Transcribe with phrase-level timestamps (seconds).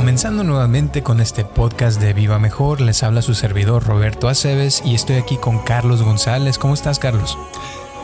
[0.00, 4.94] Comenzando nuevamente con este podcast de Viva Mejor, les habla su servidor Roberto Aceves y
[4.94, 6.56] estoy aquí con Carlos González.
[6.56, 7.36] ¿Cómo estás, Carlos?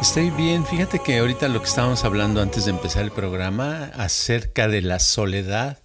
[0.02, 0.66] Estoy bien.
[0.66, 4.98] Fíjate que ahorita lo que estábamos hablando antes de empezar el programa acerca de la
[4.98, 5.78] soledad,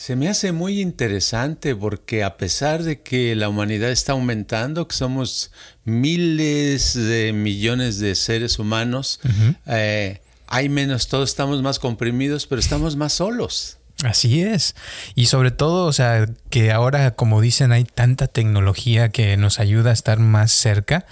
[0.00, 4.96] se me hace muy interesante porque a pesar de que la humanidad está aumentando, que
[4.96, 5.52] somos
[5.84, 9.20] miles de millones de seres humanos,
[9.66, 13.76] eh, hay menos, todos estamos más comprimidos, pero estamos más solos.
[14.02, 14.74] Así es.
[15.14, 19.90] Y sobre todo, o sea, que ahora, como dicen, hay tanta tecnología que nos ayuda
[19.90, 21.04] a estar más cerca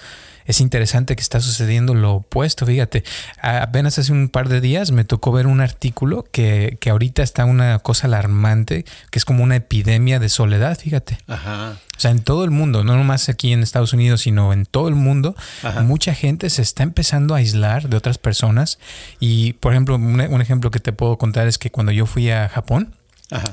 [0.48, 2.66] es interesante que está sucediendo lo opuesto.
[2.66, 3.04] Fíjate,
[3.40, 7.44] apenas hace un par de días me tocó ver un artículo que, que ahorita está
[7.44, 11.18] una cosa alarmante, que es como una epidemia de soledad, fíjate.
[11.28, 11.76] Ajá.
[11.98, 14.88] O sea, en todo el mundo, no nomás aquí en Estados Unidos, sino en todo
[14.88, 15.34] el mundo,
[15.82, 18.78] mucha gente se está empezando a aislar de otras personas.
[19.20, 22.48] Y, por ejemplo, un ejemplo que te puedo contar es que cuando yo fui a
[22.48, 22.94] Japón,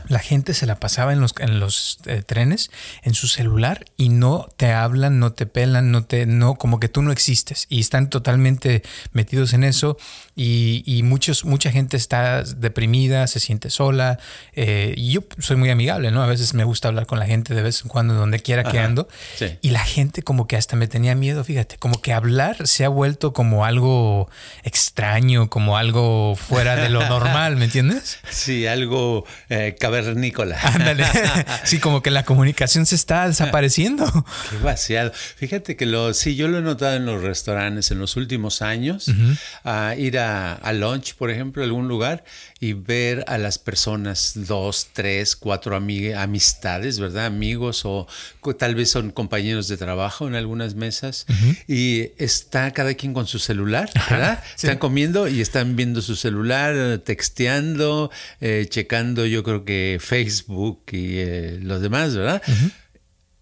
[0.07, 2.71] la gente se la pasaba en los, en los eh, trenes,
[3.03, 6.87] en su celular, y no te hablan, no te pelan, no te, no, como que
[6.87, 7.65] tú no existes.
[7.69, 9.97] Y están totalmente metidos en eso.
[10.35, 14.19] Y, y muchos, mucha gente está deprimida, se siente sola.
[14.53, 16.23] Eh, y yo soy muy amigable, ¿no?
[16.23, 18.79] A veces me gusta hablar con la gente de vez en cuando, donde quiera que
[18.79, 19.07] ando.
[19.61, 22.89] Y la gente como que hasta me tenía miedo, fíjate, como que hablar se ha
[22.89, 24.29] vuelto como algo
[24.63, 28.19] extraño, como algo fuera de lo normal, ¿me entiendes?
[28.29, 29.25] Sí, algo.
[29.49, 30.59] Eh, cavernícola.
[30.61, 31.05] Ándale.
[31.63, 34.05] sí, como que la comunicación se está desapareciendo.
[34.49, 35.11] Qué vaciado.
[35.13, 39.11] Fíjate que lo, sí, yo lo he notado en los restaurantes en los últimos años.
[39.63, 42.23] a ir a, a lunch, por ejemplo, a algún lugar
[42.59, 47.25] y ver a las personas, dos, tres, cuatro amistades, ¿verdad?
[47.25, 48.07] Amigos o
[48.57, 51.25] tal vez son compañeros de trabajo en algunas mesas
[51.67, 54.43] y está cada quien con su celular, ¿verdad?
[54.55, 58.09] Están comiendo y están viendo su celular, texteando,
[58.41, 62.41] eh, checando yo creo que Facebook y eh, los demás, ¿verdad?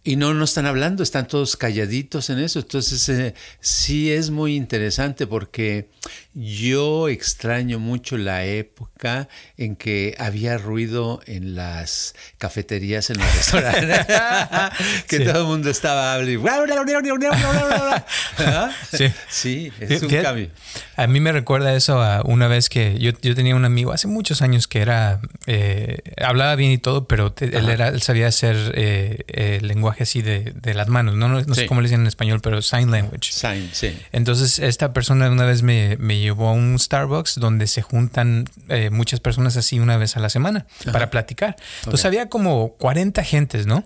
[0.03, 2.59] Y no, no están hablando, están todos calladitos en eso.
[2.59, 5.89] Entonces, eh, sí es muy interesante porque
[6.33, 9.27] yo extraño mucho la época
[9.57, 14.05] en que había ruido en las cafeterías, en los restaurantes,
[15.07, 16.41] que todo el mundo estaba hablando.
[18.91, 20.49] Sí, sí es un cambio.
[20.95, 24.07] A mí me recuerda eso a una vez que yo, yo tenía un amigo hace
[24.07, 28.73] muchos años que era, eh, hablaba bien y todo, pero él, era, él sabía hacer
[28.75, 32.39] eh, lenguaje así de, de las manos, no, no, sé cómo le dicen en español,
[32.41, 33.31] pero sign language.
[33.31, 33.97] Sign, sí.
[34.11, 38.89] Entonces, esta persona una vez me, me llevó a un Starbucks donde se juntan eh,
[38.89, 41.55] muchas personas así una vez a la semana para platicar.
[41.83, 43.83] Entonces había como 40 gentes, ¿no?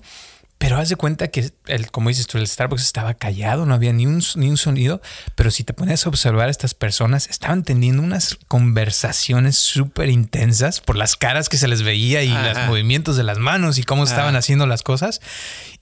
[0.57, 3.93] Pero haz de cuenta que, el, como dices tú, el Starbucks estaba callado, no había
[3.93, 5.01] ni un, ni un sonido,
[5.35, 10.81] pero si te pones a observar a estas personas, estaban teniendo unas conversaciones súper intensas
[10.81, 14.03] por las caras que se les veía y los movimientos de las manos y cómo
[14.03, 15.21] estaban haciendo las cosas.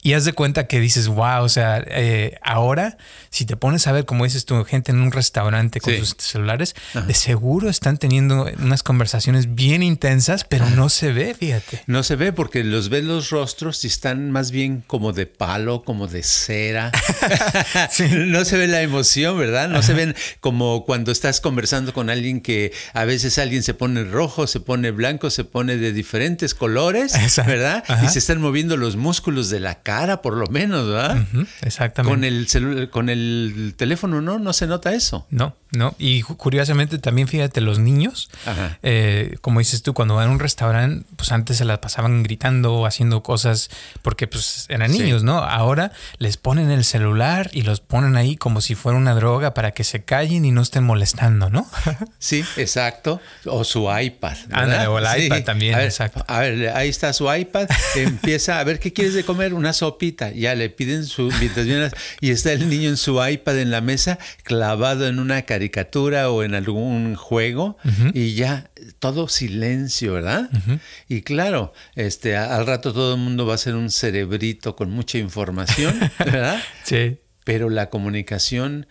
[0.06, 2.96] Y haz de cuenta que dices, wow, o sea, eh, ahora
[3.32, 6.76] si te pones a ver, como dices tú, gente en un restaurante con sus celulares,
[6.94, 11.82] de seguro están teniendo unas conversaciones bien intensas, pero no se ve, fíjate.
[11.88, 15.84] No se ve porque los ves los rostros y están más bien como de palo,
[15.84, 16.92] como de cera.
[18.28, 19.70] No se ve la emoción, ¿verdad?
[19.70, 24.04] No se ven como cuando estás conversando con alguien que a veces alguien se pone
[24.04, 27.14] rojo, se pone blanco, se pone de diferentes colores,
[27.46, 27.84] ¿verdad?
[28.04, 31.26] Y se están moviendo los músculos de la cara por lo menos, ¿verdad?
[31.62, 32.14] exactamente.
[32.14, 34.40] Con el, con el teléfono, ¿no?
[34.40, 35.28] No se nota eso.
[35.30, 35.96] No, no.
[35.98, 38.30] Y curiosamente también, fíjate, los niños,
[38.84, 42.74] eh, como dices tú, cuando van a un restaurante, pues antes se las pasaban gritando
[42.74, 43.70] o haciendo cosas
[44.02, 45.38] porque pues eran niños, ¿no?
[45.40, 49.72] Ahora les ponen el celular y los ponen ahí como si fuera una droga para
[49.72, 51.68] que se callen y no estén molestando, ¿no?
[52.20, 53.22] sí, exacto.
[53.46, 54.38] O su iPad.
[54.90, 56.24] o el iPad también, exacto.
[56.28, 60.32] A ver, ahí está su iPad, empieza a ver qué quieres de comer, una sopita,
[60.32, 61.32] ya le piden su
[62.22, 66.44] y está el niño en su iPad en la mesa clavado en una caricatura o
[66.44, 67.78] en algún juego
[68.14, 68.70] y ya
[69.00, 70.50] todo silencio, ¿verdad?
[71.08, 75.18] Y claro, este al rato todo el mundo va a ser un cerebrito con mucha
[75.18, 76.62] información, ¿verdad?
[76.84, 77.20] sí.
[77.44, 78.88] Pero la comunicación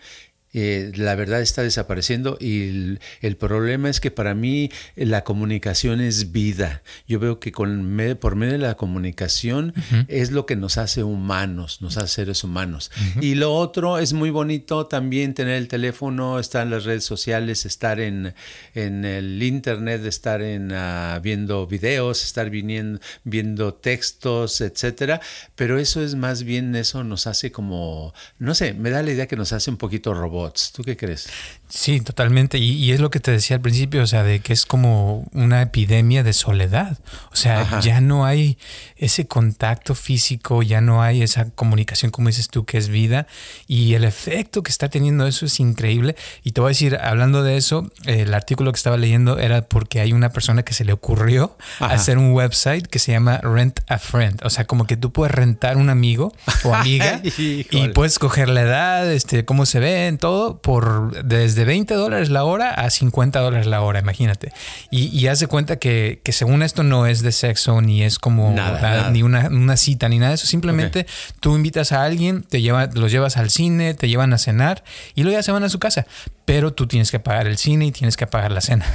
[0.57, 6.31] eh, la verdad está desapareciendo y el, problema es que para mí la comunicación es
[6.31, 6.81] vida.
[7.09, 9.73] Yo veo que con, por medio de la comunicación
[10.07, 12.89] es lo que nos hace humanos, nos hace seres humanos.
[13.19, 17.65] Y lo otro es muy bonito también tener el teléfono, estar en las redes sociales,
[17.65, 18.33] estar en,
[18.73, 25.19] en el internet, estar en, uh, viendo videos, estar viniendo, viendo textos, etcétera.
[25.55, 29.27] Pero eso es más bien, eso nos hace como, no sé, me da la idea
[29.27, 30.13] que nos hace un poquito
[30.45, 30.71] robots.
[30.71, 31.27] ¿Tú qué crees?
[31.67, 32.57] Sí, totalmente.
[32.59, 35.63] Y, es lo que te decía al principio, o sea, de que es como una
[35.63, 36.99] epidemia de soledad.
[37.31, 38.57] O sea, ya no hay
[38.97, 43.25] ese contacto físico, ya no hay esa comunicación, como dices tú, que es vida.
[43.67, 46.15] Y el efecto que está teniendo eso es increíble.
[46.43, 50.01] Y te voy a decir, hablando de eso, el artículo que estaba leyendo era porque
[50.01, 53.97] hay una persona que se le ocurrió hacer un website que se llama Rent a
[53.97, 54.39] Friend.
[54.43, 56.31] O sea, como que tú puedes rentar un amigo
[56.63, 61.65] o amiga y puedes coger la edad, este, cómo se ven, todo, por desde de
[61.65, 64.51] 20 dólares la hora a 50 dólares la hora, imagínate.
[64.91, 68.19] Y, y haz de cuenta que, que, según esto no es de sexo, ni es
[68.19, 70.47] como nada, ni una, una, cita, ni nada de eso.
[70.47, 71.05] Simplemente
[71.39, 74.83] tú invitas a alguien, te lleva, los llevas al cine, te llevan a cenar
[75.15, 76.05] y luego ya se van a su casa
[76.45, 78.85] pero tú tienes que pagar el cine y tienes que pagar la cena.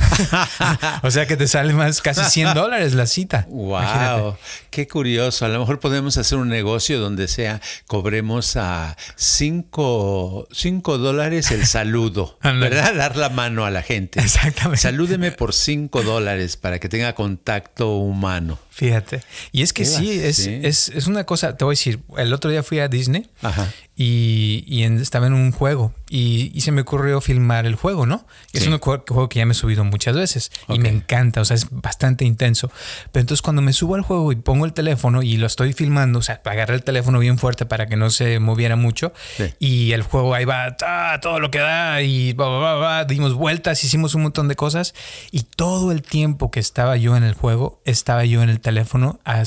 [1.02, 3.46] o sea que te sale más casi 100 dólares la cita.
[3.48, 4.36] ¡Wow!
[4.70, 5.44] Qué curioso.
[5.44, 10.46] A lo mejor podemos hacer un negocio donde sea, cobremos a 5
[10.98, 12.94] dólares el saludo, ¿verdad?
[12.94, 14.20] Dar la mano a la gente.
[14.20, 14.82] Exactamente.
[14.82, 18.58] Salúdeme por 5 dólares para que tenga contacto humano.
[18.80, 19.20] Fíjate.
[19.52, 22.50] Y es que sí, es, Es, es, una cosa, te voy a decir, el otro
[22.50, 23.28] día fui a Disney
[23.94, 28.26] y, y estaba en un juego y, y, se me ocurrió filmar el juego, ¿no?
[28.54, 31.56] Es un juego que ya me he subido muchas veces y me encanta, o sea,
[31.56, 32.72] es bastante intenso.
[33.12, 36.20] Pero entonces cuando me subo al juego y pongo el teléfono y lo estoy filmando,
[36.20, 39.12] o sea, agarré el teléfono bien fuerte para que no se moviera mucho
[39.58, 40.74] y el juego ahí va,
[41.20, 42.34] todo lo que da y
[43.06, 44.94] dimos vueltas, hicimos un montón de cosas
[45.30, 48.69] y todo el tiempo que estaba yo en el juego, estaba yo en el teléfono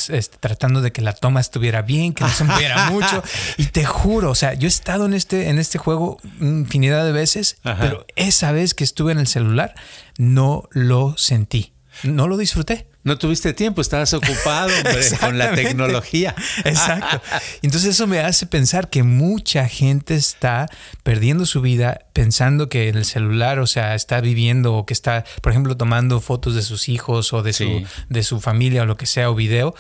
[0.10, 3.24] este, tratando de que la toma estuviera bien, que no se moviera mucho.
[3.58, 7.12] Y te juro, o sea, yo he estado en este, en este juego infinidad de
[7.12, 9.76] veces, pero esa vez que estuve en el celular
[10.18, 11.74] no lo sentí,
[12.04, 12.88] no lo disfruté.
[13.04, 14.70] No tuviste tiempo, estabas ocupado
[15.20, 16.36] con la tecnología.
[16.64, 17.22] Exacto.
[17.62, 20.70] Entonces eso me hace pensar que mucha gente está
[21.04, 25.26] perdiendo su vida pensando que en el celular, o sea, está viviendo o que está,
[25.42, 28.96] por ejemplo, tomando fotos de sus hijos o de, su, de su familia o lo
[28.98, 29.76] que sea, o video,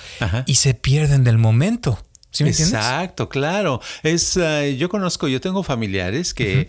[0.45, 1.99] y se pierden del momento.
[2.33, 3.79] ¿Sí me Exacto, claro.
[4.01, 6.67] Es, eh, yo conozco, yo tengo familiares que,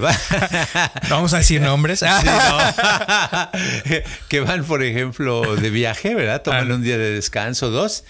[0.00, 0.14] van.
[1.10, 2.00] vamos a decir nombres.
[4.28, 6.42] que van, por ejemplo, de viaje, ¿verdad?
[6.42, 6.74] Toman ah.
[6.76, 8.04] un día de descanso, dos,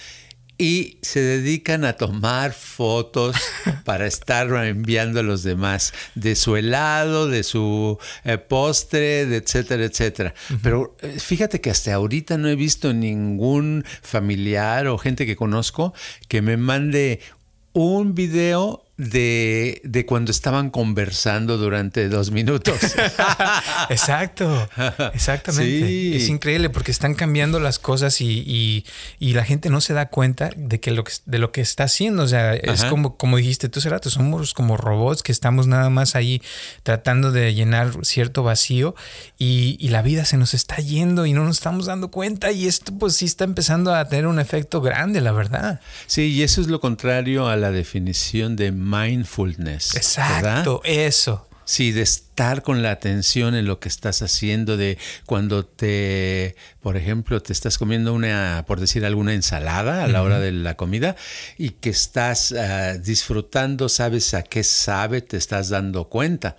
[0.61, 3.35] y se dedican a tomar fotos
[3.87, 9.85] para estar enviando a los demás de su helado, de su eh, postre, de etcétera,
[9.87, 10.35] etcétera.
[10.63, 15.95] Pero eh, fíjate que hasta ahorita no he visto ningún familiar o gente que conozco
[16.29, 17.21] que me mande
[17.73, 22.79] un video de, de, cuando estaban conversando durante dos minutos.
[23.89, 24.69] Exacto,
[25.15, 26.17] exactamente.
[26.17, 28.85] Es increíble porque están cambiando las cosas y,
[29.19, 31.85] y, la gente no se da cuenta de que lo que, de lo que está
[31.85, 32.25] haciendo.
[32.25, 36.15] O sea, es como, como dijiste tú, rato, somos como robots que estamos nada más
[36.15, 36.43] ahí
[36.83, 38.95] tratando de llenar cierto vacío
[39.39, 42.67] y, y la vida se nos está yendo y no nos estamos dando cuenta y
[42.67, 45.81] esto pues sí está empezando a tener un efecto grande, la verdad.
[46.07, 49.95] Sí, y eso es lo contrario a la definición de mindfulness.
[49.95, 51.47] Exacto, eso.
[51.71, 56.97] Sí, de estar con la atención en lo que estás haciendo, de cuando te, por
[56.97, 61.15] ejemplo, te estás comiendo una, por decir alguna ensalada a la hora de la comida
[61.59, 66.57] y que estás ah, disfrutando, sabes a qué sabe, te estás dando cuenta.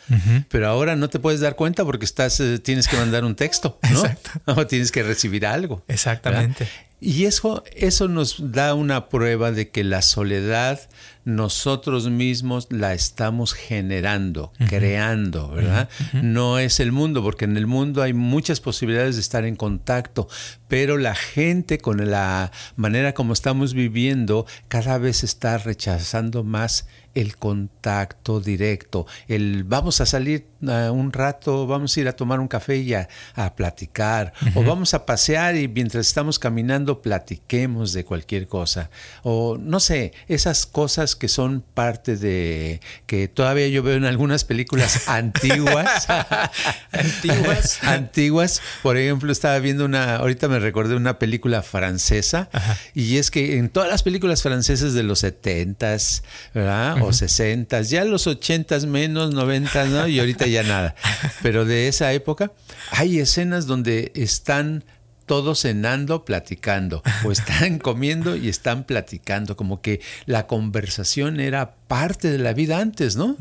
[0.47, 3.79] Pero ahora no te puedes dar cuenta porque estás, eh, tienes que mandar un texto,
[3.91, 4.03] ¿no?
[4.45, 5.83] O tienes que recibir algo.
[5.89, 6.69] Exactamente.
[7.03, 10.79] Y eso, eso nos da una prueba de que la soledad
[11.25, 15.89] nosotros mismos la estamos generando, creando, ¿verdad?
[16.21, 20.27] No es el mundo, porque en el mundo hay muchas posibilidades de estar en contacto,
[20.67, 27.35] pero la gente con la manera como estamos viviendo cada vez está rechazando más el
[27.35, 32.47] contacto directo, el vamos a salir uh, un rato, vamos a ir a tomar un
[32.47, 33.07] café y a,
[33.55, 38.89] platicar, o vamos a pasear y mientras estamos caminando platiquemos de cualquier cosa,
[39.23, 44.43] o no sé, esas cosas que son parte de, que todavía yo veo en algunas
[44.43, 46.07] películas antiguas,
[46.91, 52.49] antiguas, antiguas, por ejemplo, estaba viendo una, ahorita me recordé una película francesa,
[52.93, 57.00] y es que en todas las películas francesas de los setentas, ¿verdad?
[57.01, 60.07] O sesentas, ya los ochentas menos, noventas, ¿no?
[60.07, 60.95] Y ahorita ya nada.
[61.41, 62.51] Pero de esa época
[62.91, 64.83] hay escenas donde están
[65.25, 72.31] todos cenando, platicando, o están comiendo y están platicando, como que la conversación era parte
[72.31, 73.37] de la vida antes, ¿no?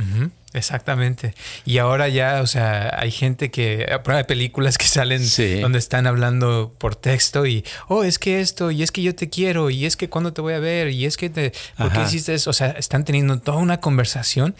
[0.52, 1.34] Exactamente.
[1.64, 5.22] Y ahora ya, o sea, hay gente que, hay películas que salen
[5.60, 9.28] donde están hablando por texto y, oh, es que esto, y es que yo te
[9.28, 12.02] quiero, y es que cuando te voy a ver, y es que te, ¿por qué
[12.02, 12.50] hiciste eso?
[12.50, 14.54] O sea, están teniendo toda una conversación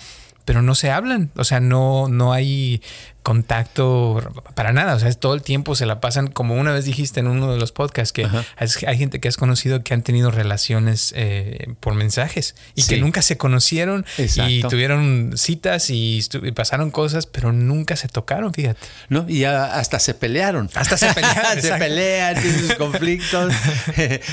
[0.45, 2.83] pero no se hablan, o sea, no, no hay
[3.23, 4.23] contacto
[4.55, 7.27] para nada, o sea, todo el tiempo se la pasan, como una vez dijiste en
[7.27, 8.27] uno de los podcasts, que
[8.87, 13.23] hay gente que has conocido que han tenido relaciones eh, por mensajes y que nunca
[13.23, 16.23] se conocieron y tuvieron citas y,
[16.55, 18.81] pasaron cosas, pero nunca se tocaron, fíjate.
[19.09, 20.71] No, y hasta se pelearon.
[20.75, 21.63] Hasta se pelearon.
[21.63, 23.53] se pelean, tienen sus conflictos.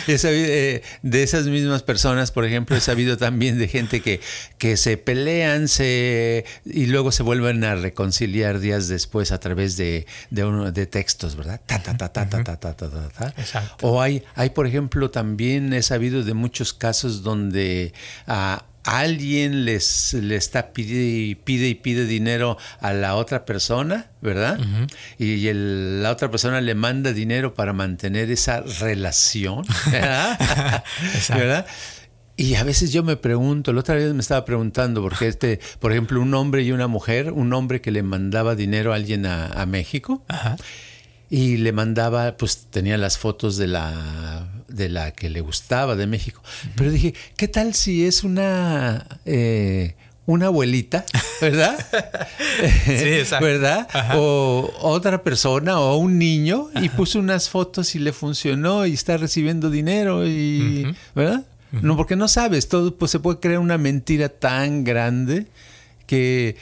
[0.08, 4.20] Eh, de esas mismas personas, por ejemplo, he sabido también de gente que,
[4.58, 10.06] que se pelean se, y luego se vuelven a reconciliar días después a través de,
[10.30, 11.60] de, uno, de textos, ¿verdad?
[11.66, 13.88] Ta, ta, ta, ta, ta, ta, ta, ta, ta, Exacto.
[13.88, 17.94] O hay, hay, por ejemplo, también he sabido de muchos casos donde
[18.28, 24.08] a alguien les le está pide y pide y pide dinero a la otra persona,
[24.22, 24.60] ¿verdad?
[25.18, 30.84] Y el, la otra persona le manda dinero para mantener esa relación, ¿verdad?
[31.30, 31.66] ¿verdad?
[32.40, 35.92] Y a veces yo me pregunto, la otra vez me estaba preguntando, porque este, por
[35.92, 39.66] ejemplo, un hombre y una mujer, un hombre que le mandaba dinero a alguien a,
[39.66, 40.24] México
[41.32, 46.06] y le mandaba, pues tenía las fotos de la, de la que le gustaba de
[46.06, 46.44] México.
[46.76, 49.06] Pero dije, ¿qué tal si es una...
[49.26, 49.96] Eh,
[50.28, 51.06] una abuelita,
[51.42, 51.80] ¿verdad?
[52.86, 53.46] sí, exacto.
[53.46, 53.88] ¿Verdad?
[54.18, 59.16] O otra persona o un niño y puso unas fotos y le funcionó y está
[59.16, 61.46] recibiendo dinero y, ¿verdad?
[61.72, 65.48] No, porque no sabes, todo pues, se puede crear una mentira tan grande
[66.06, 66.56] que,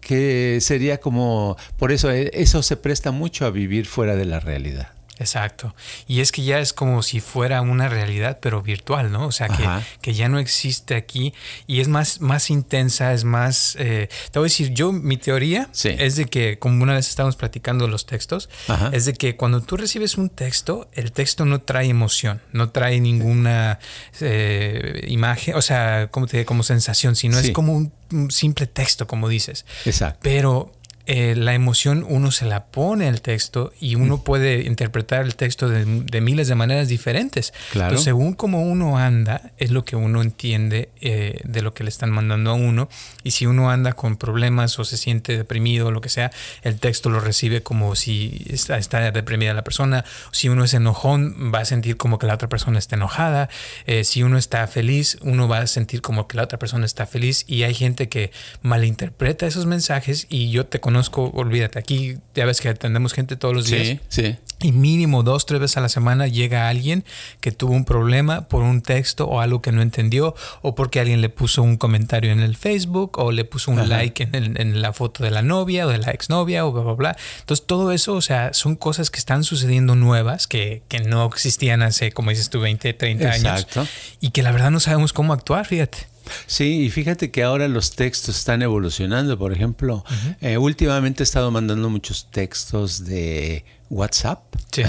[0.00, 4.40] que sería como, por eso eh, eso se presta mucho a vivir fuera de la
[4.40, 4.88] realidad.
[5.18, 5.74] Exacto.
[6.06, 9.26] Y es que ya es como si fuera una realidad, pero virtual, ¿no?
[9.26, 9.64] O sea, que,
[10.00, 11.34] que ya no existe aquí
[11.66, 13.76] y es más, más intensa, es más...
[13.78, 17.36] Eh, te voy a decir, yo, mi teoría es de que, como una vez estábamos
[17.36, 18.48] platicando los textos,
[18.92, 23.00] es de que cuando tú recibes un texto, el texto no trae emoción, no trae
[23.00, 23.78] ninguna
[24.20, 29.06] eh, imagen, o sea, como, te, como sensación, sino es como un, un simple texto,
[29.06, 29.64] como dices.
[29.84, 30.20] Exacto.
[30.22, 30.72] Pero
[31.06, 35.68] eh, la emoción uno se la pone al texto y uno puede interpretar el texto
[35.68, 35.84] de,
[36.20, 37.52] miles de maneras diferentes.
[37.72, 37.98] Claro.
[37.98, 42.10] según como uno anda, es lo que uno entiende eh, de lo que le están
[42.10, 42.88] mandando a uno.
[43.22, 46.30] Y si uno anda con problemas o se siente deprimido o lo que sea,
[46.62, 50.06] el texto lo recibe como si está, está deprimida la persona.
[50.30, 53.50] Si uno es enojón, va a sentir como que la otra persona está enojada.
[53.86, 57.04] Eh, si uno está feliz, uno va a sentir como que la otra persona está
[57.04, 57.44] feliz.
[57.46, 58.32] Y hay gente que
[58.62, 63.34] malinterpreta esos mensajes y yo te conozco conozco, olvídate, aquí ya ves que atendemos gente
[63.34, 63.82] todos los días.
[63.82, 64.36] Sí, sí.
[64.62, 67.04] Y mínimo dos, tres veces a la semana llega alguien
[67.40, 71.20] que tuvo un problema por un texto o algo que no entendió, o porque alguien
[71.20, 74.92] le puso un comentario en el Facebook, o le puso un like en, en, la
[74.92, 77.16] foto de la novia o de la exnovia, o bla, bla, bla.
[77.40, 81.82] Entonces, todo eso, o sea, son cosas que están sucediendo nuevas, que, que no existían
[81.82, 83.80] hace, como dices tú, 20, 30 Exacto.
[83.80, 83.92] años.
[84.20, 86.13] Y que la verdad no sabemos cómo actuar, fíjate.
[86.46, 89.38] Sí, y fíjate que ahora los textos están evolucionando.
[89.38, 90.04] Por ejemplo,
[90.40, 94.42] eh, últimamente he estado mandando muchos textos de WhatsApp.
[94.72, 94.82] Sí,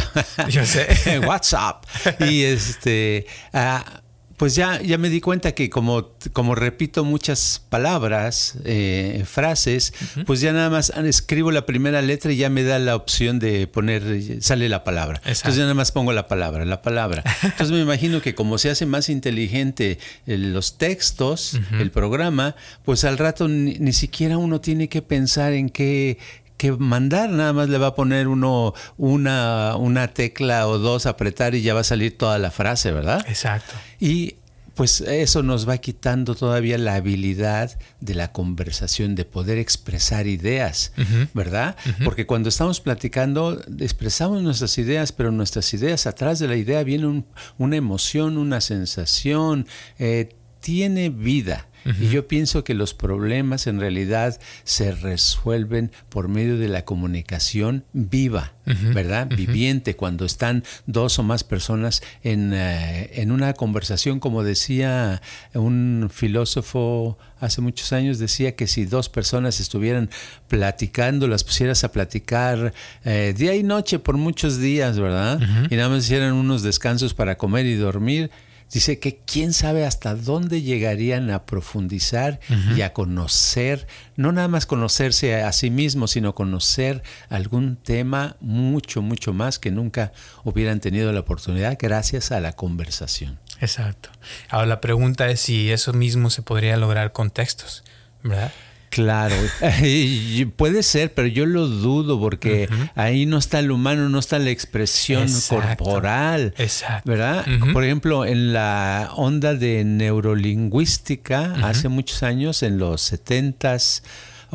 [0.50, 1.20] yo sé.
[1.28, 1.86] WhatsApp.
[2.20, 3.26] Y este.
[3.54, 4.02] Ah,
[4.38, 9.94] pues ya, ya me di cuenta que como, como repito muchas palabras, eh, frases,
[10.26, 13.68] pues ya nada más escribo la primera letra y ya me da la opción de
[13.68, 15.22] poner, sale la palabra.
[15.26, 17.24] Entonces ya nada más pongo la palabra, la palabra.
[17.44, 23.06] Entonces me imagino que como se hace más inteligente eh, los textos, el programa, pues
[23.06, 26.18] al rato ni siquiera uno tiene que pensar en qué
[26.66, 31.56] que mandar, nada más le va a poner uno una, una tecla o dos, apretar
[31.56, 33.26] y ya va a salir toda la frase, ¿verdad?
[33.28, 33.74] Exacto.
[34.00, 34.36] Y
[34.76, 40.92] pues eso nos va quitando todavía la habilidad de la conversación, de poder expresar ideas,
[41.34, 41.78] ¿verdad?
[42.04, 47.24] Porque cuando estamos platicando, expresamos nuestras ideas, pero nuestras ideas, atrás de la idea viene
[47.58, 49.66] una emoción, una sensación,
[49.98, 51.68] eh, tiene vida.
[52.00, 57.86] Y yo pienso que los problemas en realidad se resuelven por medio de la comunicación
[57.94, 59.28] viva, ¿verdad?
[59.28, 65.22] Viviente, cuando están dos o más personas en, eh, en, una conversación, como decía
[65.54, 70.10] un filósofo hace muchos años, decía que si dos personas estuvieran
[70.48, 72.74] platicando, las pusieras a platicar
[73.04, 75.40] eh, día y noche por muchos días, ¿verdad?
[75.70, 78.32] Y nada más hicieran unos descansos para comer y dormir,
[78.72, 82.40] dice que quién sabe hasta dónde llegarían a profundizar
[82.76, 89.02] y a conocer, no nada más conocerse a sí mismos, sino conocer algún tema mucho,
[89.02, 90.12] mucho más que nunca
[90.44, 93.40] hubieran tenido la oportunidad gracias a la conversación.
[93.62, 94.10] Exacto.
[94.50, 97.84] Ahora la pregunta es si eso mismo se podría lograr con textos,
[98.24, 98.52] ¿verdad?
[98.96, 99.36] Claro,
[100.56, 104.52] puede ser, pero yo lo dudo porque ahí no está el humano, no está la
[104.52, 106.54] expresión corporal.
[106.58, 107.12] Exacto.
[107.12, 107.46] ¿Verdad?
[107.74, 114.02] Por ejemplo, en la onda de neurolingüística, hace muchos años, en los 70s,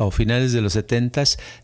[0.03, 1.11] o finales de los 70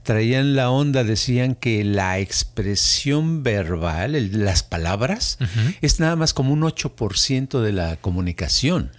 [0.03, 5.37] traían la onda, decían que la expresión verbal, las palabras,
[5.81, 8.91] es nada más como un 8% de la comunicación,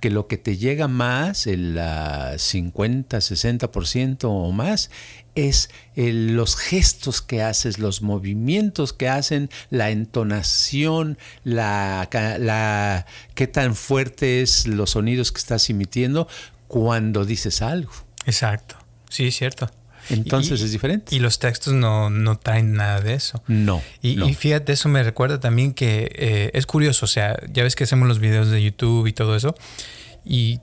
[0.00, 1.80] que lo que te llega más, el
[2.36, 4.90] 50, 60% o más,
[5.34, 13.74] es los gestos que haces, los movimientos que hacen, la entonación, la, la, qué tan
[13.74, 16.26] fuerte es los sonidos que estás emitiendo
[16.68, 18.05] cuando dices algo.
[18.26, 18.76] Exacto.
[19.08, 19.70] Sí, es cierto.
[20.10, 21.14] Entonces es diferente.
[21.14, 23.42] Y los textos no, no traen nada de eso.
[23.48, 27.06] No y, fíjate, eso me recuerda también que eh, es curioso.
[27.06, 29.54] O sea, ya ves que hacemos los videos de YouTube y todo eso.
[30.24, 30.60] Y,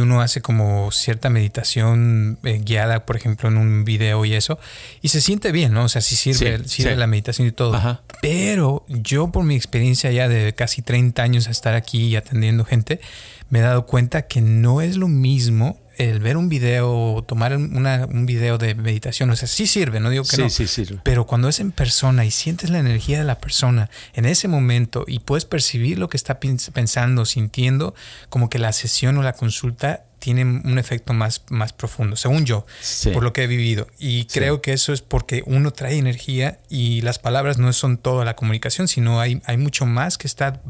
[0.00, 4.56] uno hace como cierta meditación eh, guiada, por ejemplo, en un video y eso.
[5.02, 5.84] Y se siente bien, ¿no?
[5.84, 8.00] O sea, sí sirve, sirve la meditación y todo.
[8.22, 12.64] Pero yo, por mi experiencia ya de casi 30 años a estar aquí y atendiendo
[12.64, 13.00] gente,
[13.48, 17.54] me he dado cuenta que no es lo mismo el ver un video o tomar
[17.56, 20.48] un video de meditación, o sea, sí sirve, no digo que no.
[20.48, 21.00] Sí, sirve.
[21.04, 25.04] Pero cuando es en persona y sientes la energía de la persona en ese momento
[25.06, 27.94] y puedes percibir lo que está pensando, sintiendo,
[28.30, 32.66] como que la sesión o la consulta tiene un efecto más, más profundo, según yo,
[33.12, 33.88] por lo que he vivido.
[33.98, 38.24] Y creo que eso es porque uno trae energía y las palabras no son toda
[38.24, 40.60] la comunicación, sino hay, hay mucho más que está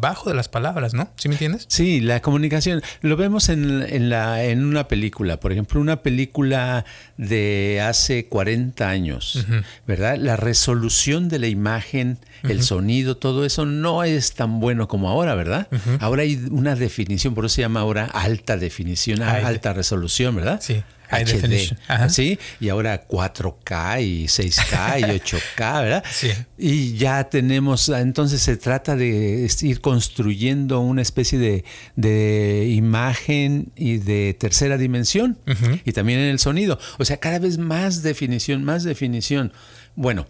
[0.00, 1.10] bajo de las palabras, ¿no?
[1.16, 1.64] ¿Sí me entiendes?
[1.68, 2.82] Sí, la comunicación.
[3.00, 6.84] Lo vemos en, en, la, en una película, por ejemplo, una película
[7.16, 9.46] de hace 40 años,
[9.86, 10.16] ¿verdad?
[10.16, 15.36] La resolución de la imagen, el sonido, todo eso no es tan bueno como ahora,
[15.36, 15.68] ¿verdad?
[16.00, 18.87] Ahora hay una definición, por eso se llama ahora alta definición
[19.20, 20.60] alta resolución, ¿verdad?
[20.62, 20.82] Sí.
[21.10, 21.74] HD,
[22.10, 22.38] ¿sí?
[22.60, 25.02] Y ahora 4K y 6K y
[25.56, 26.04] 8K, ¿verdad?
[26.10, 26.30] Sí.
[26.58, 31.64] Y ya tenemos, entonces se trata de ir construyendo una especie
[31.96, 35.38] de, imagen y de tercera dimensión
[35.84, 36.78] y también en el sonido.
[36.98, 39.52] O sea, cada vez más definición, más definición.
[39.94, 40.26] Bueno,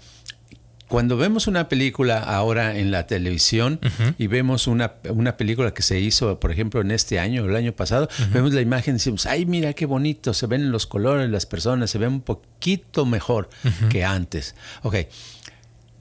[0.88, 3.78] cuando vemos una película ahora en la televisión
[4.16, 4.94] y vemos una,
[5.36, 8.62] película que se hizo, por ejemplo, en este año o el año pasado, vemos la
[8.62, 12.08] imagen y decimos, ay, mira qué bonito, se ven los colores, las personas, se ven
[12.08, 13.50] un poquito mejor
[13.90, 14.54] que antes.
[14.82, 14.96] Ok,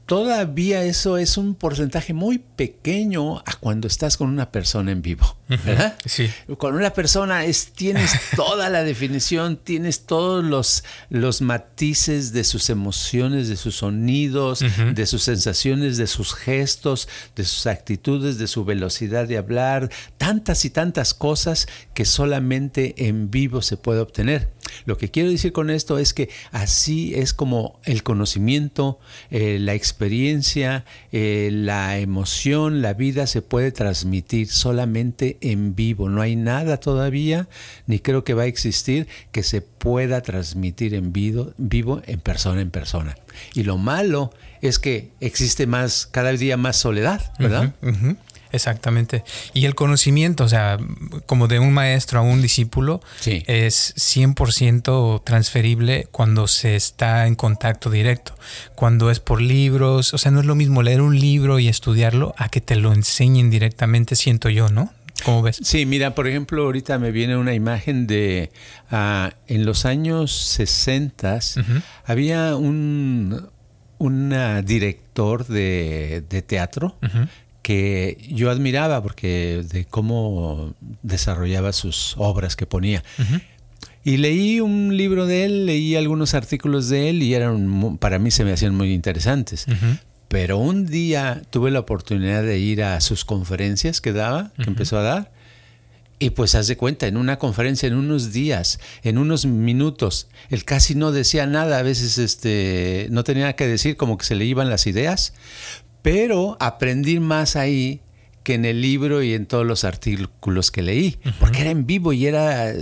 [0.08, 5.38] todavía eso es un porcentaje muy pequeño a cuando estás con una persona en vivo,
[5.50, 5.98] ¿verdad?
[6.06, 6.32] Sí.
[6.58, 12.70] Con una persona es, tienes toda la definición, tienes todos los, los matices de sus
[12.70, 18.64] emociones, de sus sonidos, de sus sensaciones, de sus gestos, de sus actitudes, de su
[18.64, 24.50] velocidad de hablar, tantas y tantas cosas que solamente en vivo se puede obtener.
[24.86, 29.00] Lo que quiero decir con esto es que así es como el conocimiento,
[29.30, 36.10] eh, la experiencia, eh, la emoción, la vida se puede transmitir solamente en vivo.
[36.10, 37.48] No hay nada todavía,
[37.86, 42.62] ni creo que va a existir, que se pueda transmitir en vivo, vivo en persona
[42.62, 43.18] en persona.
[43.54, 47.74] Y lo malo es que existe más, cada día más soledad, ¿verdad?
[48.52, 49.24] Exactamente.
[49.54, 50.78] Y el conocimiento, o sea,
[51.26, 57.90] como de un maestro a un discípulo, es 100% transferible cuando se está en contacto
[57.90, 58.36] directo.
[58.76, 62.34] Cuando es por libros, o sea, no es lo mismo leer un libro y estudiarlo
[62.38, 64.92] a que te lo enseñen directamente, siento yo, ¿no?
[65.24, 65.60] ¿Cómo ves?
[65.64, 68.52] Sí, mira, por ejemplo, ahorita me viene una imagen de
[68.92, 71.40] ah, en los años 60
[72.06, 73.50] había un,
[74.64, 76.98] director de, teatro
[77.68, 83.04] que yo admiraba porque de cómo desarrollaba sus obras que ponía.
[84.06, 88.32] Y leí un libro de él, leí algunos artículos de él y eran para mí
[88.32, 89.66] se me hacían muy interesantes.
[90.30, 94.98] Pero un día tuve la oportunidad de ir a sus conferencias que daba, que empezó
[94.98, 95.34] a dar.
[96.20, 100.64] Y pues haz de cuenta, en una conferencia, en unos días, en unos minutos, él
[100.64, 104.36] casi no decía nada, a veces este, no tenía nada que decir, como que se
[104.36, 105.34] le iban las ideas,
[106.02, 108.02] pero aprendí más ahí
[108.44, 112.14] que en el libro y en todos los artículos que leí, porque era en vivo
[112.14, 112.74] y era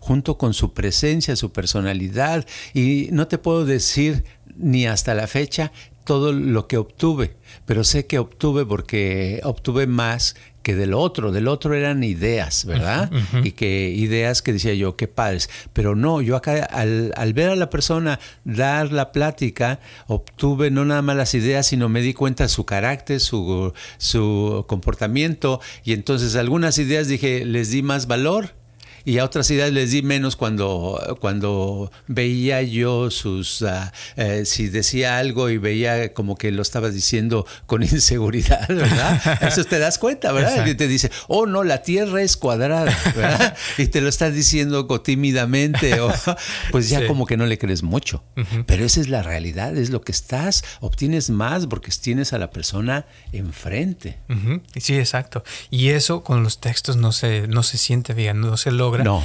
[0.00, 4.24] junto con su presencia, su personalidad, y no te puedo decir
[4.56, 5.70] ni hasta la fecha
[6.02, 10.34] todo lo que obtuve, pero sé que obtuve porque obtuve más
[10.68, 11.32] que del otro.
[11.32, 13.10] Del otro eran ideas, ¿verdad?
[13.42, 15.48] Y que ideas que decía yo, qué padres.
[15.72, 20.84] Pero no, yo acá al, al, ver a la persona dar la plática, obtuve no
[20.84, 25.62] nada más las ideas, sino me di cuenta de su carácter, su, su comportamiento.
[25.84, 28.57] Y entonces algunas ideas dije, les di más valor
[29.08, 34.68] y a otras ideas les di menos cuando, cuando veía yo sus, uh, eh, si
[34.68, 39.42] decía algo y veía como que lo estaba diciendo con inseguridad, ¿verdad?
[39.42, 40.66] Eso te das cuenta, ¿verdad?
[40.66, 43.56] Y te dice, oh no, la Tierra es cuadrada, ¿verdad?
[43.78, 46.12] y te lo estás diciendo tímidamente, o,
[46.70, 48.22] pues ya como que no le crees mucho.
[48.66, 52.50] Pero esa es la realidad, es lo que estás, obtienes más porque tienes a la
[52.50, 54.18] persona enfrente.
[54.76, 55.44] Sí, exacto.
[55.70, 59.24] Y eso con los textos no se, no se siente bien, no se logra no.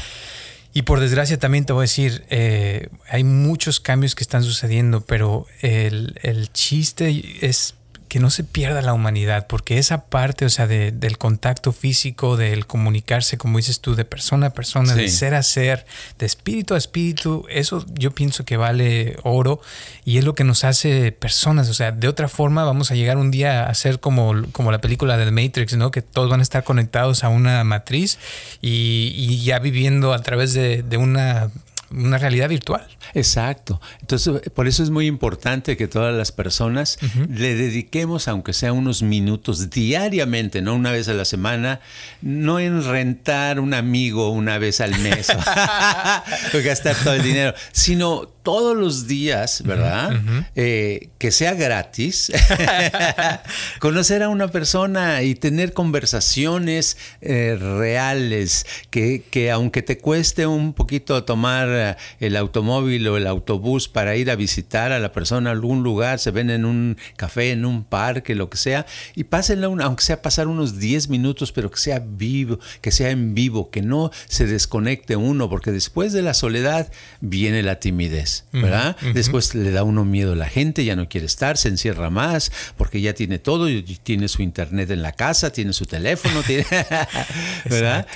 [0.76, 5.02] Y por desgracia también te voy a decir, eh, hay muchos cambios que están sucediendo,
[5.02, 7.76] pero el, el chiste es
[8.14, 12.68] que no se pierda la humanidad, porque esa parte, o sea, del contacto físico, del
[12.68, 15.88] comunicarse, como dices tú, de persona a persona, de ser a ser,
[16.20, 19.62] de espíritu a espíritu, eso yo pienso que vale oro
[20.06, 23.18] y es lo que nos hace personas, o sea, de otra forma vamos a llegar
[23.18, 25.90] un día a ser como, como la película del Matrix, ¿no?
[25.90, 28.20] Que todos van a estar conectados a una matriz
[28.62, 31.50] y, ya viviendo a través de, de una
[31.94, 32.86] una realidad virtual.
[33.14, 33.80] Exacto.
[34.02, 36.98] Entonces, por eso es muy importante que todas las personas
[37.30, 41.80] le dediquemos, aunque sea unos minutos diariamente, no una vez a la semana,
[42.22, 45.30] no en rentar un amigo una vez al mes
[46.54, 50.22] o gastar todo el dinero, sino todos los días, ¿verdad?
[50.56, 52.32] Eh, que sea gratis,
[53.80, 60.74] conocer a una persona y tener conversaciones eh, reales, que, que, aunque te cueste un
[60.74, 65.50] poquito tomar eh, el automóvil o el autobús para ir a visitar a la persona
[65.50, 69.24] a algún lugar, se ven en un café, en un parque, lo que sea, y
[69.24, 73.72] pásenla, aunque sea pasar unos 10 minutos, pero que sea vivo, que sea en vivo,
[73.72, 78.33] que no se desconecte uno, porque después de la soledad viene la timidez.
[78.52, 78.96] ¿Verdad?
[79.14, 82.52] Después le da uno miedo a la gente, ya no quiere estar, se encierra más,
[82.78, 83.68] porque ya tiene todo,
[84.04, 86.66] tiene su internet en la casa, tiene su teléfono, tiene,
[87.70, 88.08] ¿verdad?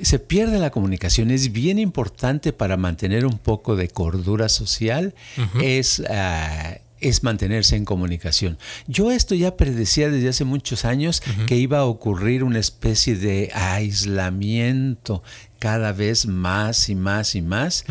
[0.00, 5.14] Se pierde la comunicación, es bien importante para mantener un poco de cordura social,
[5.60, 6.02] es...
[6.08, 8.58] Ah, es mantenerse en comunicación.
[8.86, 13.50] Yo esto ya predecía desde hace muchos años que iba a ocurrir una especie de
[13.54, 15.22] aislamiento
[15.58, 17.84] cada vez más y más y más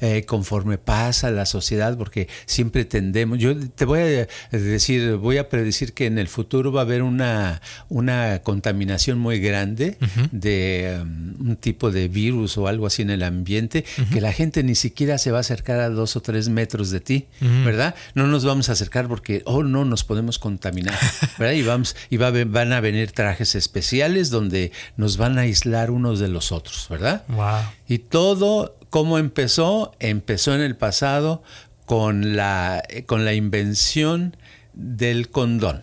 [0.00, 5.48] eh, conforme pasa la sociedad, porque siempre tendemos, yo te voy a decir, voy a
[5.48, 9.96] predecir que en el futuro va a haber una, una contaminación muy grande
[10.32, 14.62] de um, un tipo de virus o algo así en el ambiente, que la gente
[14.62, 17.26] ni siquiera se va a acercar a dos o tres metros de ti,
[17.64, 17.94] ¿verdad?
[18.14, 20.98] No nos vamos a acercar porque, oh no, nos podemos contaminar,
[21.38, 21.54] ¿verdad?
[21.54, 26.18] Y, vamos, y va van a venir trajes especiales donde nos van a aislar unos
[26.18, 27.11] de los otros, ¿verdad?
[27.88, 29.92] Y todo, ¿cómo empezó?
[29.98, 31.42] Empezó en el pasado
[31.86, 34.36] con la, con la invención
[34.74, 35.82] del condón.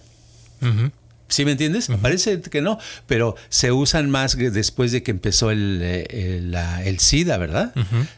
[1.30, 1.90] ¿Sí me entiendes?
[2.02, 7.72] Parece que no, pero se usan más después de que empezó el, eh, SIDA, ¿verdad?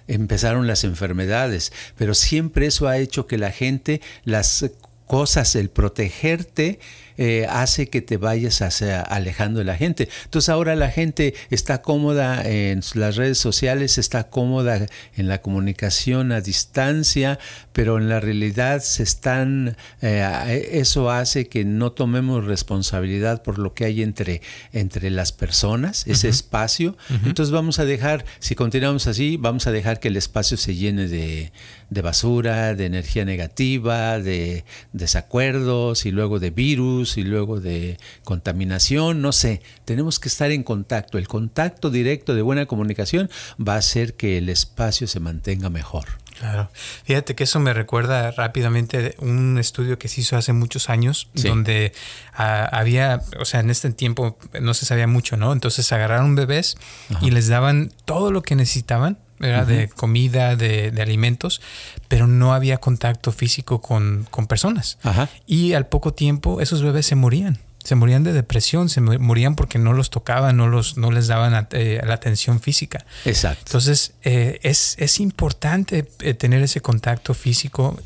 [0.08, 4.66] Empezaron las enfermedades, pero siempre eso ha hecho que la gente, las
[5.08, 6.80] cosas, el protegerte,
[7.18, 10.10] eh, hace que te vayas hacia, alejando de la gente.
[10.26, 16.32] Entonces ahora la gente está cómoda en las redes sociales, está cómoda en la comunicación
[16.32, 17.40] a distancia,
[17.74, 23.74] pero en la realidad se están, eh, eso hace que no tomemos responsabilidad por lo
[23.74, 24.42] que hay entre,
[24.74, 26.98] entre las personas, ese espacio.
[27.26, 31.08] Entonces vamos a dejar, si continuamos así, vamos a dejar que el espacio se llene
[31.08, 31.52] de,
[31.90, 39.22] de basura, de energía negativa, de desacuerdos y luego de virus y luego de contaminación,
[39.22, 41.18] no sé, tenemos que estar en contacto.
[41.18, 46.06] El contacto directo de buena comunicación va a hacer que el espacio se mantenga mejor.
[46.40, 46.72] Claro.
[47.04, 51.94] Fíjate que eso me recuerda rápidamente un estudio que se hizo hace muchos años, donde
[52.34, 55.54] ah, había, o sea, en este tiempo no se sabía mucho, ¿no?
[55.54, 56.78] Entonces agarraron bebés
[57.22, 61.62] y les daban todo lo que necesitaban de comida, de, alimentos,
[62.08, 64.98] pero no había contacto físico con, personas.
[65.46, 67.60] Y al poco tiempo esos bebés se morían.
[67.84, 71.68] Se morían de depresión, se morían porque no los tocaban, no, los, no les daban
[71.72, 73.06] eh, la atención física.
[73.26, 73.64] Exacto.
[73.66, 78.00] Entonces, eh, es, es, importante eh, tener ese contacto físico.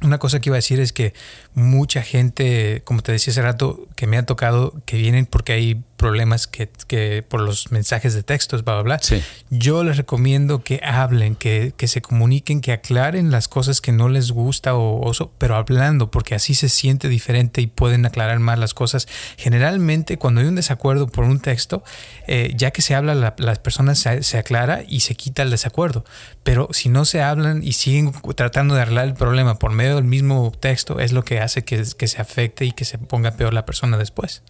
[0.00, 1.12] una cosa que iba a decir es que
[1.54, 5.82] mucha gente, como te decía hace rato, que me ha tocado, que vienen porque hay
[5.96, 9.22] problemas que, que por los mensajes de textos, bla, bla, bla.
[9.50, 14.08] Yo les recomiendo que hablen, que, que, se comuniquen, que aclaren las cosas que no
[14.08, 18.74] les gusta o, pero hablando, porque así se siente diferente y pueden aclarar más las
[18.74, 19.06] cosas.
[19.38, 21.84] Generalmente, cuando hay un desacuerdo por un texto,
[22.26, 25.50] eh, ya que se habla, la, las personas se, se aclara y se quita el
[25.50, 26.04] desacuerdo.
[26.42, 30.04] Pero si no se hablan y siguen tratando de arreglar el problema por medio del
[30.04, 33.54] mismo texto, es lo que hace que, que se afecte y que se ponga peor
[33.54, 34.42] la persona después.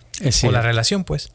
[0.45, 1.33] o la relación, pues.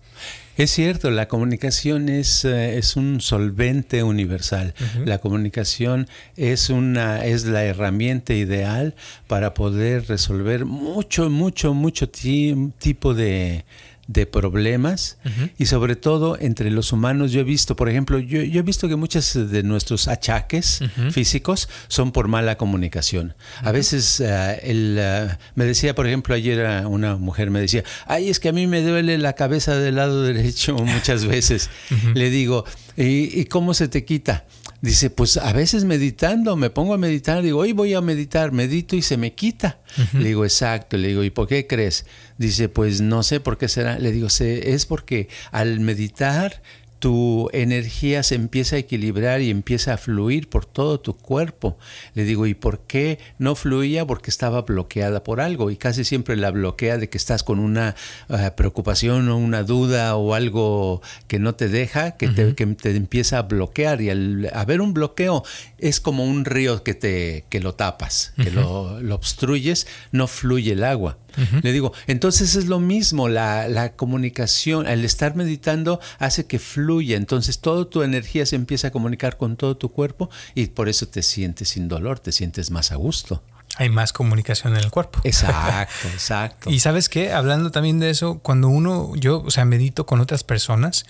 [0.57, 4.73] Es cierto, la comunicación es, eh, es un solvente universal.
[5.05, 8.93] La comunicación es, una, es la herramienta ideal
[9.27, 13.63] para poder resolver mucho, mucho, mucho tipo de,
[14.09, 15.19] de problemas
[15.59, 18.95] y sobre todo entre los humanos yo he visto, por ejemplo, yo, he visto que
[18.95, 23.35] muchos de nuestros achaques físicos son por mala comunicación.
[23.61, 28.29] A veces eh, el, eh, me decía, por ejemplo, ayer una mujer me decía, ay,
[28.29, 31.69] es que a mí me duele la cabeza del lado derecho muchas veces.
[32.15, 32.65] Le digo,
[32.97, 34.45] ¿y, ¿y cómo se te quita?
[34.81, 38.95] Dice, pues a veces meditando, me pongo a meditar, digo, hoy voy a meditar, medito
[38.95, 39.79] y se me quita.
[40.13, 42.05] Le digo, exacto, le digo, ¿y por qué crees?
[42.37, 43.99] Dice, pues no sé por qué será.
[43.99, 46.61] Le digo, es porque al meditar
[46.99, 51.77] tu energía se empieza a equilibrar y empieza a fluir por todo tu cuerpo.
[52.13, 54.05] Le digo, ¿y por qué no fluía?
[54.05, 57.95] Porque estaba bloqueada por algo y casi siempre la bloquea de que estás con una
[58.29, 62.95] eh, preocupación o una duda o algo que no te deja, que, te, que te
[62.95, 65.43] empieza a bloquear y al haber un bloqueo
[65.77, 70.73] es como un río que, te, que lo tapas, que lo, lo obstruyes, no fluye
[70.73, 71.17] el agua.
[71.61, 76.88] Le digo, entonces es lo mismo, la, la, comunicación, el estar meditando hace que fluya,
[77.13, 81.07] entonces toda tu energía se empieza a comunicar con todo tu cuerpo y por eso
[81.07, 83.41] te sientes sin dolor, te sientes más a gusto
[83.77, 85.21] hay más comunicación en el cuerpo.
[85.23, 86.69] Exacto, exacto.
[86.69, 90.43] y sabes qué, hablando también de eso, cuando uno, yo, o sea, medito con otras
[90.43, 91.05] personas,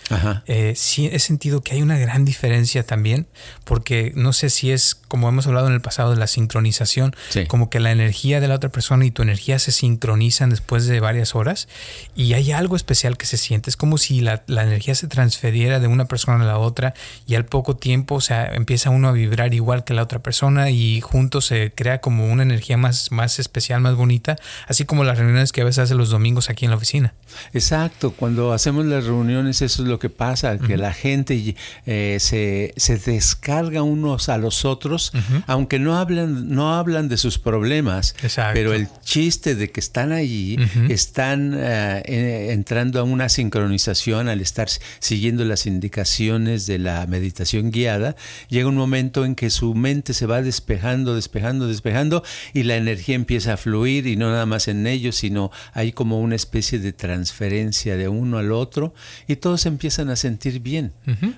[0.45, 3.27] eh, sí he sentido que hay una gran diferencia también,
[3.63, 7.15] porque no sé si es, como hemos hablado en el pasado, de la sincronización,
[7.47, 10.99] como que la energía de la otra persona y tu energía se sincronizan después de
[10.99, 11.67] varias horas
[12.15, 13.69] y hay algo especial que se siente.
[13.69, 16.93] Es como si la, la energía se transferiera de una persona a la otra
[17.25, 20.69] y al poco tiempo, o sea, empieza uno a vibrar igual que la otra persona
[20.69, 24.35] y juntos se crea como una energía más, más especial, más bonita,
[24.67, 27.13] así como las reuniones que a veces hace los domingos aquí en la oficina.
[27.53, 32.73] Exacto, cuando hacemos las reuniones eso es lo que pasa, que la gente eh, se,
[32.75, 35.11] se, descarga unos a los otros,
[35.47, 38.15] aunque no hablan, no hablan de sus problemas,
[38.53, 40.57] pero el chiste de que están allí,
[40.89, 44.69] están eh, entrando a una sincronización al estar
[44.99, 48.15] siguiendo las indicaciones de la meditación guiada,
[48.49, 53.15] llega un momento en que su mente se va despejando, despejando, despejando y la energía
[53.15, 56.93] empieza a fluir y no nada más en ellos, sino hay como una especie de
[56.93, 58.93] transferencia de uno al otro
[59.27, 60.93] y todos empiezan a sentir bien.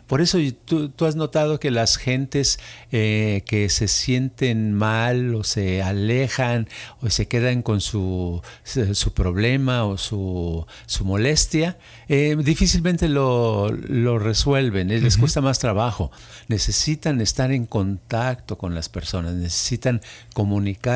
[0.07, 2.59] Por eso tú, has notado que las gentes
[2.91, 6.67] eh, que se sienten mal o se alejan
[7.01, 14.19] o se quedan con su, su problema o su, su molestia, eh, difícilmente lo, lo
[14.19, 16.11] resuelven, les cuesta más trabajo.
[16.47, 20.01] Necesitan estar en contacto con las personas, necesitan
[20.33, 20.90] comunicar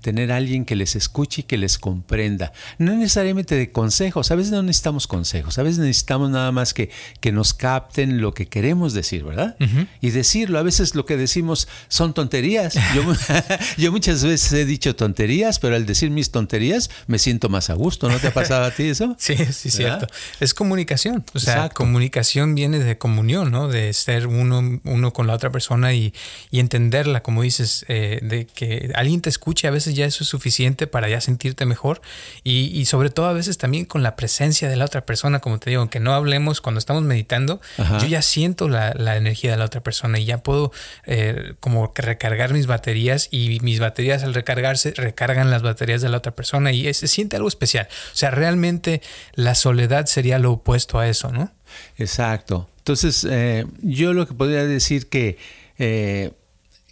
[0.00, 2.52] tener alguien que les escuche y que les comprenda.
[2.78, 6.90] No necesariamente de consejos, a veces no necesitamos consejos, a veces necesitamos nada más que,
[7.20, 9.56] que nos capten lo que queremos decir, ¿verdad?
[10.00, 12.74] Y decirlo, a veces lo que decimos son tonterías.
[12.94, 13.02] Yo,
[13.78, 17.74] yo muchas veces he dicho tonterías, pero al decir mis tonterías me siento más a
[17.74, 19.16] gusto, ¿no te ha pasado a ti eso?
[19.30, 20.06] Sí, sí, cierto.
[20.40, 23.68] Es comunicación, o sea, comunicación viene de comunión, ¿no?
[23.68, 26.12] De ser uno, uno con la otra persona y,
[26.50, 30.28] y entenderla, como dices, eh, de que alguien te escuche, a veces ya eso es
[30.30, 32.00] suficiente para ya sentirte mejor
[32.44, 35.70] y, sobre todo a veces también con la presencia de la otra persona, como te
[35.70, 39.82] digo, aunque no hablemos cuando estamos meditando, yo ya siento la, energía de la otra
[39.82, 40.72] persona y ya puedo
[41.04, 46.08] eh, como que recargar mis baterías y mis baterías al recargarse recargan las baterías de
[46.08, 47.88] la otra persona y se siente algo especial.
[47.90, 49.02] O sea, realmente
[49.34, 51.52] la soledad sería lo opuesto a eso, ¿no?
[51.98, 52.68] Exacto.
[52.78, 55.38] Entonces, eh, yo lo que podría decir que
[55.78, 56.32] eh,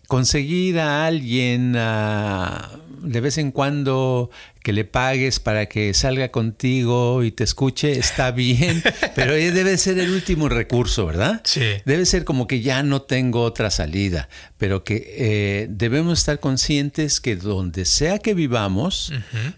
[0.09, 4.31] conseguir a alguien de vez en cuando
[4.62, 8.83] que le pagues para que salga contigo y te escuche está bien,
[9.14, 11.42] pero debe ser el último recurso, ¿verdad?
[11.44, 11.61] Sí.
[11.85, 17.21] Debe ser como que ya no tengo otra salida, pero que eh, debemos estar conscientes
[17.21, 19.12] que donde sea que vivamos,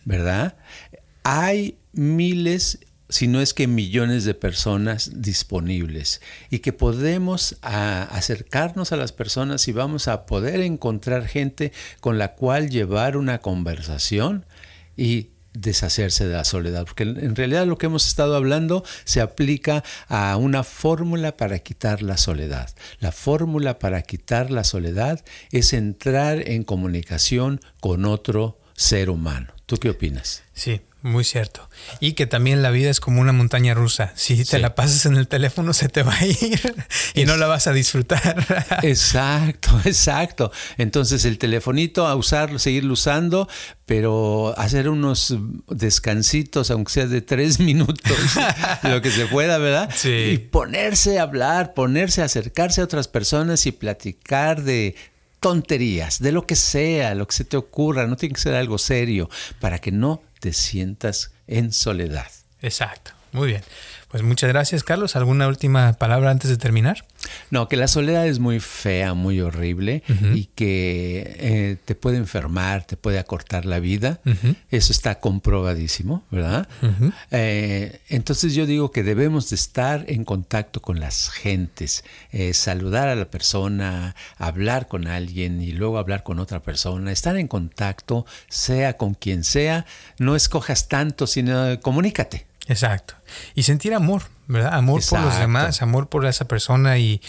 [0.05, 0.57] ¿verdad?
[1.23, 2.81] Hay miles
[3.11, 9.69] si no es que millones de personas disponibles y que podemos acercarnos a las personas
[9.69, 14.47] y vamos a poder encontrar gente con la cual llevar una conversación
[14.97, 19.83] y deshacerse de la soledad, porque en realidad lo que hemos estado hablando se aplica
[20.09, 22.71] a una fórmula para quitar la soledad.
[23.01, 29.53] La fórmula para quitar la soledad es entrar en comunicación con otro ser humano.
[29.67, 30.45] ¿Tú qué opinas?
[30.53, 31.69] Sí, muy cierto.
[31.99, 34.13] Y que también la vida es como una montaña rusa.
[34.17, 36.61] Si te la pasas en el teléfono se te va a ir
[37.15, 38.47] y no la vas a disfrutar.
[38.83, 40.53] exacto, exacto.
[40.77, 43.49] Entonces el telefonito a usarlo, seguirlo usando,
[43.87, 45.37] pero hacer unos
[45.69, 48.17] descansitos, aunque sea de tres minutos,
[48.83, 49.91] lo que se pueda, ¿verdad?
[49.95, 50.31] Sí.
[50.33, 54.95] Y ponerse a hablar, ponerse a acercarse a otras personas y platicar de
[55.41, 58.79] tonterías, de lo que sea, lo que se te ocurra, no tiene que ser algo
[58.79, 62.31] serio, para que no te sientas en soledad.
[62.63, 63.63] Exacto, muy bien.
[64.11, 65.15] Pues muchas gracias, Carlos.
[65.15, 67.05] ¿Alguna última palabra antes de terminar?
[67.51, 70.03] No, que la soledad es muy fea, muy horrible
[70.35, 74.19] y que eh, te puede enfermar, te puede acortar la vida.
[74.71, 76.67] Eso está comprobadísimo, ¿verdad?
[77.31, 83.07] Eh, entonces yo digo que debemos de estar en contacto con las gentes, eh, saludar
[83.07, 88.27] a la persona, hablar con alguien y luego hablar con otra persona, estar en contacto,
[88.49, 89.87] sea con quien sea.
[90.19, 92.47] No escojas tanto, sino comunícate.
[92.67, 93.15] Exacto.
[93.55, 94.75] Y sentir amor, ¿verdad?
[94.75, 97.21] Amor por los demás, amor por esa persona y,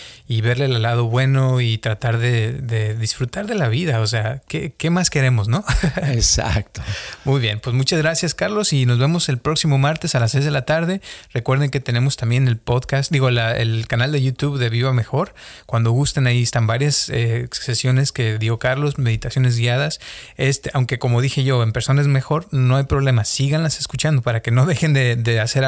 [0.42, 4.00] verle el lado bueno y tratar de, disfrutar de la vida.
[4.00, 5.64] O sea, ¿qué, más queremos, no?
[6.04, 6.82] Exacto.
[7.24, 10.46] Muy bien, pues muchas gracias, Carlos, y nos vemos el próximo martes a las 6
[10.46, 11.02] de la tarde.
[11.32, 15.36] Recuerden que tenemos también el podcast, digo, el canal de YouTube de Viva Mejor.
[15.68, 20.00] Cuando gusten, ahí están varias eh, sesiones que dio Carlos, meditaciones guiadas.
[20.38, 23.26] Este, aunque como dije yo, en persona es mejor, no hay problema.
[23.26, 25.66] Síganlas escuchando para que no dejen de, de hacer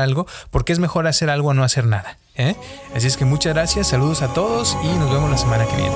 [0.52, 2.18] porque es mejor hacer algo a no hacer nada.
[2.36, 2.56] ¿eh?
[2.96, 5.96] Así es que muchas gracias, saludos a todos y nos vemos la semana que viene.